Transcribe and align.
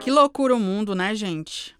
Que 0.00 0.10
loucura 0.10 0.54
o 0.54 0.60
mundo, 0.60 0.94
né, 0.94 1.14
gente? 1.14 1.76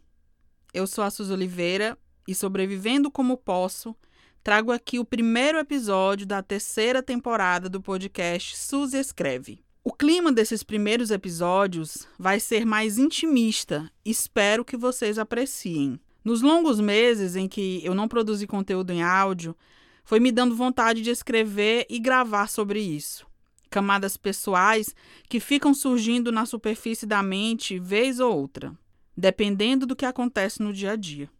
Eu 0.72 0.86
sou 0.86 1.04
a 1.04 1.10
Suzy 1.10 1.32
Oliveira 1.32 1.98
e 2.26 2.34
sobrevivendo 2.34 3.10
como 3.10 3.36
posso, 3.36 3.94
trago 4.42 4.72
aqui 4.72 4.98
o 4.98 5.04
primeiro 5.04 5.58
episódio 5.58 6.26
da 6.26 6.42
terceira 6.42 7.02
temporada 7.02 7.68
do 7.68 7.82
podcast 7.82 8.56
Suzy 8.56 8.98
Escreve. 8.98 9.64
O 9.82 9.94
clima 9.94 10.30
desses 10.30 10.62
primeiros 10.62 11.10
episódios 11.10 12.06
vai 12.18 12.38
ser 12.38 12.66
mais 12.66 12.98
intimista, 12.98 13.90
espero 14.04 14.62
que 14.62 14.76
vocês 14.76 15.18
apreciem. 15.18 15.98
Nos 16.22 16.42
longos 16.42 16.78
meses 16.78 17.34
em 17.34 17.48
que 17.48 17.80
eu 17.82 17.94
não 17.94 18.06
produzi 18.06 18.46
conteúdo 18.46 18.92
em 18.92 19.02
áudio, 19.02 19.56
foi 20.04 20.20
me 20.20 20.30
dando 20.30 20.54
vontade 20.54 21.00
de 21.00 21.08
escrever 21.08 21.86
e 21.88 21.98
gravar 21.98 22.50
sobre 22.50 22.78
isso. 22.78 23.26
Camadas 23.70 24.18
pessoais 24.18 24.94
que 25.30 25.40
ficam 25.40 25.72
surgindo 25.72 26.30
na 26.30 26.44
superfície 26.44 27.06
da 27.06 27.22
mente 27.22 27.78
vez 27.78 28.20
ou 28.20 28.36
outra, 28.36 28.76
dependendo 29.16 29.86
do 29.86 29.96
que 29.96 30.04
acontece 30.04 30.60
no 30.62 30.74
dia 30.74 30.92
a 30.92 30.96
dia. 30.96 31.30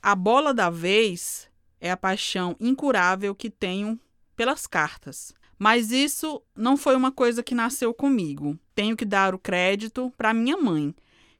A 0.00 0.14
bola 0.14 0.54
da 0.54 0.70
vez 0.70 1.48
é 1.80 1.90
a 1.90 1.96
paixão 1.96 2.54
incurável 2.60 3.34
que 3.34 3.50
tenho 3.50 3.98
pelas 4.36 4.68
cartas. 4.68 5.34
Mas 5.58 5.90
isso 5.90 6.40
não 6.54 6.76
foi 6.76 6.94
uma 6.94 7.10
coisa 7.10 7.42
que 7.42 7.54
nasceu 7.54 7.92
comigo. 7.92 8.56
Tenho 8.74 8.96
que 8.96 9.04
dar 9.04 9.34
o 9.34 9.38
crédito 9.38 10.12
para 10.16 10.32
minha 10.32 10.56
mãe, 10.56 10.94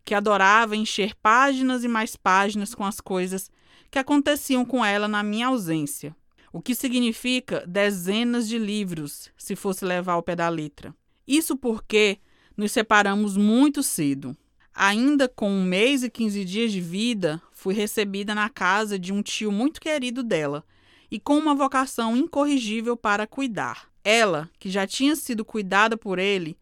que 0.05 0.15
adorava 0.15 0.75
encher 0.75 1.15
páginas 1.23 1.85
e 1.85 1.89
mais 1.89 2.17
páginas 2.17 2.75
com 2.75 2.85
as 2.85 3.01
coisas 3.01 3.51
que 3.91 3.99
aconteciam 3.99 4.65
com 4.65 4.85
ela 4.85 5.07
na 5.07 5.23
minha 5.23 5.47
ausência. 5.47 6.15
O 6.53 6.61
que 6.61 6.75
significa 6.75 7.65
dezenas 7.67 8.49
de 8.49 8.59
livros, 8.59 9.31
se 9.37 9.55
fosse 9.55 9.85
levar 9.85 10.15
ao 10.15 10.23
pé 10.23 10.35
da 10.35 10.49
letra. 10.49 10.95
Isso 11.27 11.57
porque 11.57 12.19
nos 12.57 12.73
separamos 12.73 13.37
muito 13.37 13.83
cedo. 13.83 14.37
Ainda 14.75 15.29
com 15.29 15.51
um 15.51 15.63
mês 15.63 16.03
e 16.03 16.11
quinze 16.11 16.45
dias 16.45 16.73
de 16.73 16.81
vida, 16.81 17.41
fui 17.53 17.75
recebida 17.75 18.35
na 18.35 18.49
casa 18.49 18.99
de 18.99 19.13
um 19.13 19.23
tio 19.23 19.53
muito 19.53 19.81
querido 19.81 20.23
dela 20.23 20.65
e 21.11 21.19
com 21.19 21.37
uma 21.37 21.55
vocação 21.55 22.17
incorrigível 22.17 22.97
para 22.97 23.27
cuidar. 23.27 23.89
Ela, 24.05 24.49
que 24.59 24.71
já 24.71 24.87
tinha 24.87 25.15
sido 25.17 25.45
cuidada 25.45 25.97
por 25.97 26.19
ele 26.19 26.57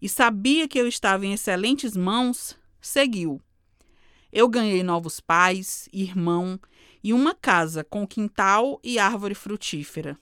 e 0.00 0.08
sabia 0.08 0.66
que 0.68 0.78
eu 0.78 0.86
estava 0.86 1.26
em 1.26 1.32
excelentes 1.32 1.96
mãos, 1.96 2.56
seguiu. 2.80 3.40
Eu 4.32 4.48
ganhei 4.48 4.82
novos 4.82 5.20
pais, 5.20 5.88
irmão 5.92 6.58
e 7.02 7.12
uma 7.12 7.34
casa 7.34 7.84
com 7.84 8.06
quintal 8.06 8.80
e 8.82 8.98
árvore 8.98 9.34
frutífera. 9.34 10.18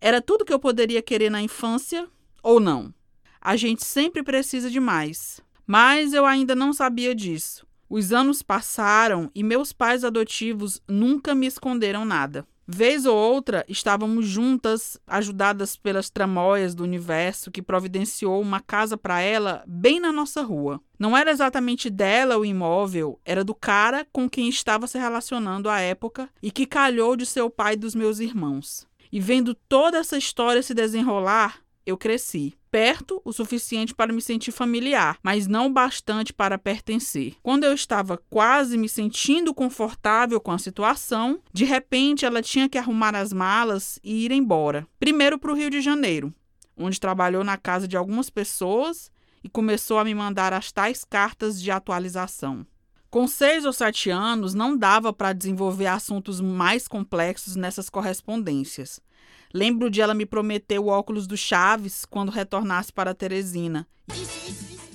Era 0.00 0.20
tudo 0.20 0.44
que 0.44 0.52
eu 0.52 0.58
poderia 0.58 1.02
querer 1.02 1.30
na 1.30 1.42
infância 1.42 2.08
ou 2.42 2.58
não. 2.58 2.94
A 3.40 3.56
gente 3.56 3.84
sempre 3.84 4.22
precisa 4.22 4.70
de 4.70 4.80
mais. 4.80 5.40
Mas 5.66 6.12
eu 6.12 6.26
ainda 6.26 6.54
não 6.54 6.72
sabia 6.72 7.14
disso. 7.14 7.64
Os 7.88 8.12
anos 8.12 8.42
passaram 8.42 9.30
e 9.32 9.42
meus 9.42 9.72
pais 9.72 10.02
adotivos 10.02 10.82
nunca 10.88 11.32
me 11.32 11.46
esconderam 11.46 12.04
nada. 12.04 12.44
Vez 12.72 13.04
ou 13.04 13.16
outra, 13.16 13.64
estávamos 13.68 14.26
juntas, 14.26 14.96
ajudadas 15.04 15.76
pelas 15.76 16.08
tramóias 16.08 16.72
do 16.72 16.84
universo 16.84 17.50
que 17.50 17.60
providenciou 17.60 18.40
uma 18.40 18.60
casa 18.60 18.96
para 18.96 19.20
ela 19.20 19.64
bem 19.66 19.98
na 19.98 20.12
nossa 20.12 20.40
rua. 20.42 20.80
Não 20.96 21.16
era 21.16 21.32
exatamente 21.32 21.90
dela 21.90 22.38
o 22.38 22.44
imóvel, 22.44 23.18
era 23.24 23.42
do 23.42 23.56
cara 23.56 24.06
com 24.12 24.30
quem 24.30 24.48
estava 24.48 24.86
se 24.86 24.96
relacionando 24.96 25.68
à 25.68 25.80
época 25.80 26.30
e 26.40 26.52
que 26.52 26.64
calhou 26.64 27.16
de 27.16 27.26
ser 27.26 27.42
o 27.42 27.50
pai 27.50 27.74
dos 27.74 27.92
meus 27.92 28.20
irmãos. 28.20 28.86
E 29.10 29.18
vendo 29.18 29.52
toda 29.52 29.98
essa 29.98 30.16
história 30.16 30.62
se 30.62 30.72
desenrolar, 30.72 31.60
eu 31.84 31.96
cresci. 31.96 32.54
Perto 32.70 33.20
o 33.24 33.32
suficiente 33.32 33.94
para 33.94 34.12
me 34.12 34.22
sentir 34.22 34.52
familiar, 34.52 35.18
mas 35.22 35.46
não 35.46 35.72
bastante 35.72 36.32
para 36.32 36.56
pertencer. 36.56 37.34
Quando 37.42 37.64
eu 37.64 37.72
estava 37.72 38.16
quase 38.30 38.78
me 38.78 38.88
sentindo 38.88 39.52
confortável 39.52 40.40
com 40.40 40.52
a 40.52 40.58
situação, 40.58 41.40
de 41.52 41.64
repente 41.64 42.24
ela 42.24 42.40
tinha 42.40 42.68
que 42.68 42.78
arrumar 42.78 43.16
as 43.16 43.32
malas 43.32 43.98
e 44.04 44.24
ir 44.24 44.30
embora. 44.30 44.86
Primeiro 45.00 45.38
para 45.38 45.50
o 45.50 45.54
Rio 45.54 45.68
de 45.68 45.80
Janeiro, 45.80 46.32
onde 46.76 47.00
trabalhou 47.00 47.42
na 47.42 47.56
casa 47.56 47.88
de 47.88 47.96
algumas 47.96 48.30
pessoas 48.30 49.10
e 49.42 49.48
começou 49.48 49.98
a 49.98 50.04
me 50.04 50.14
mandar 50.14 50.52
as 50.52 50.70
tais 50.70 51.04
cartas 51.04 51.60
de 51.60 51.70
atualização. 51.70 52.64
Com 53.10 53.26
seis 53.26 53.64
ou 53.64 53.72
sete 53.72 54.08
anos, 54.08 54.54
não 54.54 54.76
dava 54.76 55.12
para 55.12 55.32
desenvolver 55.32 55.86
assuntos 55.86 56.40
mais 56.40 56.86
complexos 56.86 57.56
nessas 57.56 57.90
correspondências. 57.90 59.00
Lembro 59.52 59.90
de 59.90 60.00
ela 60.00 60.14
me 60.14 60.24
prometer 60.24 60.78
o 60.78 60.86
óculos 60.86 61.26
do 61.26 61.36
Chaves 61.36 62.04
quando 62.04 62.30
retornasse 62.30 62.92
para 62.92 63.12
Teresina. 63.12 63.84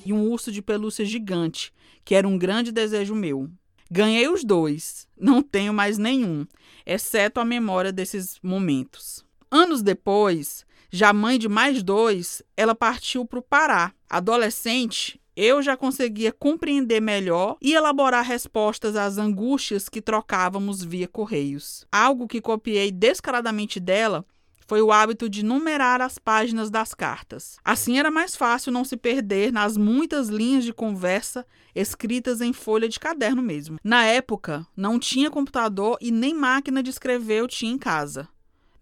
E 0.06 0.14
um 0.14 0.30
urso 0.30 0.50
de 0.50 0.62
pelúcia 0.62 1.04
gigante, 1.04 1.74
que 2.06 2.16
era 2.16 2.26
um 2.26 2.38
grande 2.38 2.72
desejo 2.72 3.14
meu. 3.14 3.50
Ganhei 3.92 4.30
os 4.30 4.46
dois, 4.46 5.10
não 5.20 5.42
tenho 5.42 5.74
mais 5.74 5.98
nenhum, 5.98 6.48
exceto 6.86 7.42
a 7.42 7.46
memória 7.46 7.92
desses 7.92 8.40
momentos. 8.42 9.26
Anos 9.52 9.82
depois, 9.82 10.66
já 10.90 11.12
mãe 11.12 11.38
de 11.38 11.50
mais 11.50 11.84
dois, 11.84 12.42
ela 12.56 12.74
partiu 12.74 13.26
para 13.26 13.40
o 13.40 13.42
Pará. 13.42 13.92
Adolescente, 14.10 15.20
eu 15.36 15.62
já 15.62 15.76
conseguia 15.76 16.32
compreender 16.32 17.02
melhor 17.02 17.58
e 17.62 17.74
elaborar 17.74 18.24
respostas 18.24 18.96
às 18.96 19.18
angústias 19.18 19.90
que 19.90 20.02
trocávamos 20.02 20.84
via 20.84 21.08
correios. 21.08 21.86
Algo 21.92 22.28
que 22.28 22.40
copiei 22.40 22.92
descaradamente 22.92 23.80
dela 23.80 24.26
foi 24.68 24.82
o 24.82 24.92
hábito 24.92 25.30
de 25.30 25.44
numerar 25.44 26.02
as 26.02 26.18
páginas 26.18 26.70
das 26.70 26.94
cartas. 26.94 27.58
Assim 27.64 28.00
era 28.00 28.10
mais 28.10 28.36
fácil 28.36 28.72
não 28.72 28.84
se 28.84 28.98
perder 28.98 29.52
nas 29.52 29.78
muitas 29.78 30.28
linhas 30.28 30.64
de 30.64 30.74
conversa 30.74 31.46
escritas 31.76 32.42
em 32.42 32.52
folha 32.52 32.90
de 32.90 33.00
caderno 33.00 33.42
mesmo. 33.42 33.78
Na 33.84 34.06
época, 34.06 34.66
não 34.76 34.98
tinha 34.98 35.30
computador 35.30 35.98
e 36.02 36.12
nem 36.12 36.34
máquina 36.34 36.82
de 36.82 36.90
escrever 36.90 37.42
eu 37.42 37.48
tinha 37.48 37.72
em 37.72 37.78
casa, 37.78 38.28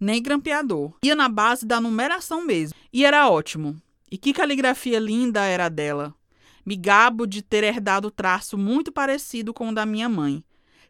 nem 0.00 0.22
grampeador. 0.22 0.94
Ia 1.04 1.14
na 1.14 1.28
base 1.28 1.66
da 1.66 1.80
numeração 1.80 2.44
mesmo. 2.44 2.74
E 2.92 3.04
era 3.04 3.28
ótimo. 3.28 3.76
E 4.10 4.16
que 4.16 4.32
caligrafia 4.32 4.98
linda 4.98 5.44
era 5.44 5.68
dela. 5.68 6.14
Me 6.64 6.76
gabo 6.76 7.26
de 7.26 7.42
ter 7.42 7.64
herdado 7.64 8.10
traço 8.10 8.56
muito 8.56 8.90
parecido 8.90 9.52
com 9.52 9.68
o 9.68 9.74
da 9.74 9.84
minha 9.84 10.08
mãe 10.08 10.44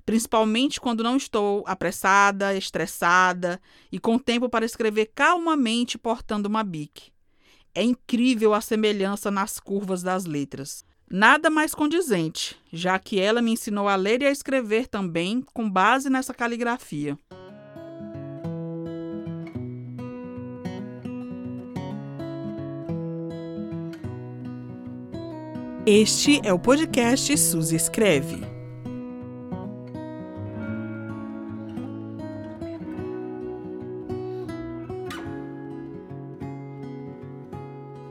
principalmente 0.05 0.81
quando 0.81 1.03
não 1.03 1.17
estou 1.17 1.65
apressada, 1.67 2.55
estressada 2.55 3.61
e 3.91 3.99
com 3.99 4.19
tempo 4.19 4.49
para 4.49 4.65
escrever 4.65 5.11
calmamente 5.15 5.97
portando 5.97 6.49
uma 6.49 6.63
bique. 6.63 7.13
É 7.75 7.83
incrível 7.83 8.55
a 8.55 8.61
semelhança 8.61 9.31
nas 9.31 9.59
curvas 9.59 10.03
das 10.03 10.25
letras. 10.25 10.85
Nada 11.11 11.51
mais 11.51 11.75
condizente, 11.75 12.57
já 12.73 12.99
que 12.99 13.19
ela 13.19 13.43
me 13.43 13.53
ensinou 13.53 13.89
a 13.89 13.97
ler 13.97 14.23
e 14.23 14.27
a 14.27 14.31
escrever 14.31 14.87
também 14.87 15.43
com 15.53 15.69
base 15.69 16.09
nessa 16.09 16.33
caligrafia. 16.33 17.19
Este 25.87 26.41
é 26.43 26.51
o 26.51 26.59
podcast 26.59 27.37
Suzy 27.37 27.77
Escreve. 27.77 28.41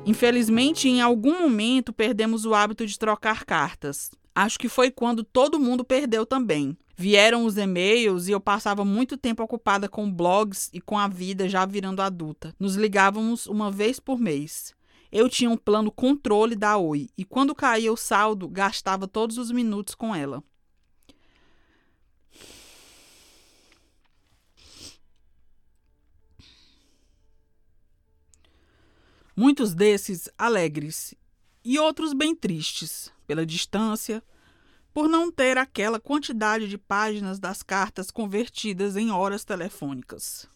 Infelizmente, 0.06 0.88
em 0.88 1.02
algum 1.02 1.42
momento 1.42 1.92
perdemos 1.92 2.46
o 2.46 2.54
hábito 2.54 2.86
de 2.86 3.00
trocar 3.00 3.44
cartas. 3.44 4.12
Acho 4.36 4.60
que 4.60 4.70
foi 4.70 4.92
quando 4.92 5.24
todo 5.24 5.60
mundo 5.60 5.84
perdeu 5.84 6.28
também. 6.28 6.78
Vieram 6.96 7.44
os 7.44 7.58
e-mails 7.58 8.28
e 8.28 8.34
eu 8.34 8.40
passava 8.40 8.86
muito 8.86 9.18
tempo 9.18 9.42
ocupada 9.42 9.90
com 9.90 10.14
blogs 10.14 10.70
e 10.72 10.80
com 10.80 11.00
a 11.00 11.08
vida 11.08 11.50
já 11.50 11.66
virando 11.66 12.04
adulta. 12.04 12.54
Nos 12.60 12.76
ligávamos 12.76 13.48
uma 13.48 13.72
vez 13.72 14.00
por 14.00 14.20
mês. 14.20 14.76
Eu 15.16 15.30
tinha 15.30 15.48
um 15.48 15.56
plano 15.56 15.92
controle 15.92 16.56
da 16.56 16.76
Oi 16.76 17.08
e 17.16 17.24
quando 17.24 17.54
caía 17.54 17.94
o 17.94 17.96
saldo, 17.96 18.50
gastava 18.50 19.08
todos 19.08 19.38
os 19.38 19.52
minutos 19.52 19.94
com 19.94 20.16
ela. 20.16 20.44
Muitos 29.36 29.76
desses 29.76 30.28
alegres 30.36 31.14
e 31.64 31.78
outros 31.78 32.12
bem 32.14 32.36
tristes 32.36 33.14
pela 33.28 33.46
distância, 33.46 34.24
por 34.92 35.08
não 35.08 35.32
ter 35.32 35.60
aquela 35.60 36.00
quantidade 36.00 36.68
de 36.68 36.78
páginas 36.78 37.38
das 37.38 37.62
cartas 37.62 38.10
convertidas 38.10 38.98
em 38.98 39.12
horas 39.12 39.46
telefônicas. 39.46 40.50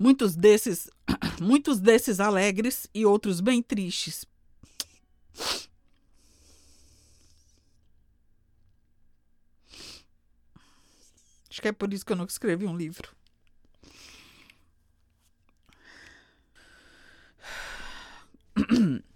Muitos 0.00 0.34
desses, 0.34 0.88
muitos 1.38 1.78
desses 1.78 2.20
alegres 2.20 2.88
e 2.94 3.04
outros 3.04 3.38
bem 3.42 3.62
tristes. 3.62 4.24
Acho 11.50 11.60
que 11.60 11.68
é 11.68 11.72
por 11.72 11.92
isso 11.92 12.06
que 12.06 12.12
eu 12.12 12.16
nunca 12.16 12.32
escrevi 12.32 12.64
um 12.64 12.74
livro. 12.74 13.14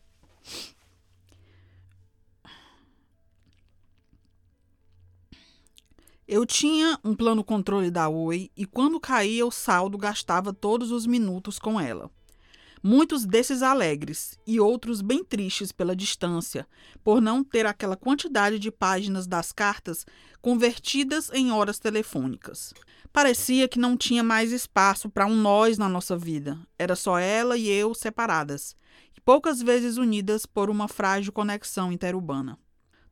Eu 6.34 6.44
tinha 6.44 6.98
um 7.04 7.14
plano 7.14 7.44
controle 7.44 7.92
da 7.92 8.08
Oi 8.08 8.50
e 8.56 8.66
quando 8.66 8.98
caía 8.98 9.46
o 9.46 9.52
saldo 9.52 9.96
gastava 9.96 10.52
todos 10.52 10.90
os 10.90 11.06
minutos 11.06 11.60
com 11.60 11.80
ela. 11.80 12.10
Muitos 12.82 13.24
desses 13.24 13.62
alegres 13.62 14.36
e 14.44 14.58
outros 14.58 15.00
bem 15.00 15.22
tristes 15.22 15.70
pela 15.70 15.94
distância, 15.94 16.66
por 17.04 17.22
não 17.22 17.44
ter 17.44 17.66
aquela 17.66 17.96
quantidade 17.96 18.58
de 18.58 18.72
páginas 18.72 19.28
das 19.28 19.52
cartas 19.52 20.04
convertidas 20.42 21.30
em 21.32 21.52
horas 21.52 21.78
telefônicas. 21.78 22.74
Parecia 23.12 23.68
que 23.68 23.78
não 23.78 23.96
tinha 23.96 24.24
mais 24.24 24.50
espaço 24.50 25.08
para 25.08 25.26
um 25.26 25.36
nós 25.36 25.78
na 25.78 25.88
nossa 25.88 26.16
vida. 26.18 26.58
Era 26.76 26.96
só 26.96 27.16
ela 27.16 27.56
e 27.56 27.68
eu 27.68 27.94
separadas, 27.94 28.74
e 29.16 29.20
poucas 29.20 29.62
vezes 29.62 29.98
unidas 29.98 30.46
por 30.46 30.68
uma 30.68 30.88
frágil 30.88 31.32
conexão 31.32 31.92
interurbana. 31.92 32.58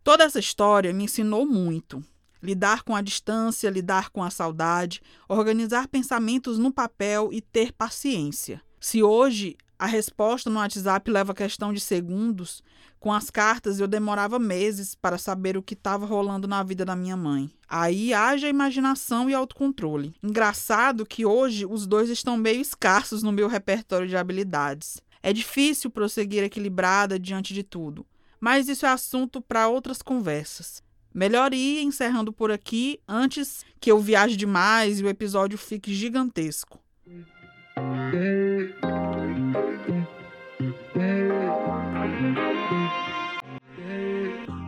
Toda 0.03 0.25
essa 0.25 0.41
história 0.41 0.93
me 0.93 1.05
ensinou 1.05 1.47
muito. 1.47 2.05
Lidar 2.43 2.83
com 2.83 2.97
a 2.97 3.01
distância, 3.01 3.71
lidar 3.71 4.11
com 4.11 4.23
a 4.23 4.31
saudade, 4.31 5.01
organizar 5.29 5.87
pensamentos 5.87 6.59
no 6.59 6.73
papel 6.73 7.31
e 7.33 7.41
ter 7.41 7.73
paciência. 7.73 8.61
Se 8.81 9.03
hoje 9.03 9.57
a 9.79 9.87
resposta 9.87 10.49
no 10.49 10.59
WhatsApp 10.59 11.11
leva 11.11 11.35
questão 11.35 11.73
de 11.73 11.81
segundos, 11.81 12.63
com 13.01 13.13
as 13.13 13.31
cartas 13.31 13.81
eu 13.81 13.89
demorava 13.89 14.39
meses 14.39 14.95
para 14.95 15.19
saber 15.19 15.57
o 15.57 15.63
que 15.63 15.75
estava 15.75 16.07
rolando 16.07 16.47
na 16.47 16.63
vida 16.63 16.85
da 16.85 16.95
minha 16.95 17.17
mãe. 17.17 17.51
Aí 17.69 18.15
haja 18.15 18.49
imaginação 18.49 19.29
e 19.29 19.35
autocontrole. 19.35 20.15
Engraçado 20.23 21.05
que 21.05 21.27
hoje 21.27 21.67
os 21.67 21.85
dois 21.85 22.11
estão 22.11 22.37
meio 22.37 22.61
escassos 22.61 23.25
no 23.25 23.33
meu 23.33 23.49
repertório 23.49 24.07
de 24.07 24.17
habilidades. 24.17 25.01
É 25.21 25.33
difícil 25.33 25.91
prosseguir 25.91 26.45
equilibrada 26.45 27.19
diante 27.19 27.53
de 27.53 27.65
tudo, 27.65 28.07
mas 28.39 28.69
isso 28.69 28.87
é 28.87 28.89
assunto 28.89 29.41
para 29.43 29.67
outras 29.67 30.01
conversas. 30.01 30.81
Melhor 31.15 31.53
ir 31.53 31.83
encerrando 31.83 32.33
por 32.33 32.51
aqui 32.51 32.99
antes 33.07 33.65
que 33.81 33.91
eu 33.91 33.99
viaje 33.99 34.37
demais 34.37 35.01
e 35.01 35.05
o 35.05 35.09
episódio 35.09 35.59
fique 35.59 35.95
gigantesco. 35.95 36.81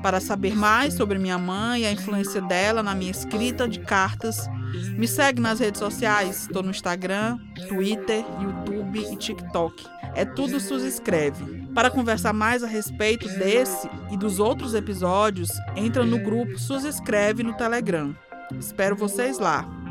Para 0.03 0.21
saber 0.21 0.55
mais 0.55 0.93
sobre 0.93 1.19
minha 1.19 1.39
mãe 1.39 1.81
e 1.81 1.87
a 1.87 1.93
influência 1.93 2.43
dela 2.43 2.83
na 2.83 2.95
minha 2.95 3.11
escrita 3.11 3.67
de 3.67 3.81
cartas, 3.81 4.47
me 4.99 5.09
segue 5.09 5.41
nas 5.41 5.61
redes 5.61 5.79
sociais. 5.79 6.43
Estou 6.43 6.63
no 6.63 6.71
Instagram, 6.71 7.39
Twitter, 7.69 8.23
YouTube 8.43 8.99
e 9.01 9.17
TikTok. 9.17 9.94
É 10.15 10.25
tudo 10.25 10.61
Sus 10.61 10.83
Escreve. 10.83 11.67
Para 11.75 11.91
conversar 11.91 12.33
mais 12.33 12.63
a 12.63 12.67
respeito 12.67 13.29
desse 13.29 13.89
e 14.11 14.17
dos 14.17 14.39
outros 14.39 14.75
episódios, 14.75 15.51
entra 15.77 16.05
no 16.05 16.19
grupo 16.19 16.59
Sus 16.59 16.85
Escreve 16.85 17.43
no 17.43 17.55
Telegram. 17.55 18.15
Espero 18.59 18.95
vocês 18.95 19.39
lá. 19.39 19.84